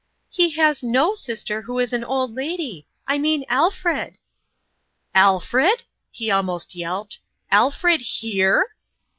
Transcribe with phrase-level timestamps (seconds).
[0.31, 2.87] "He has no sister who is an old lady.
[3.07, 4.17] I mean Alfred."
[5.13, 7.19] "Alfred?" he almost yelped.
[7.51, 8.73] "Alfred here!"